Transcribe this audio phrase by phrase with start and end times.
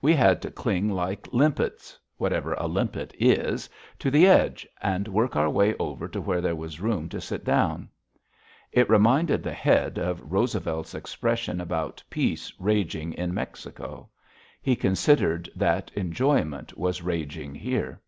[0.00, 5.36] We had to cling like limpets whatever a limpet is to the edge, and work
[5.36, 7.88] our way over to where there was room to sit down.
[8.72, 14.08] It reminded the Head of Roosevelt's expression about peace raging in Mexico.
[14.60, 18.00] He considered that enjoyment was raging here.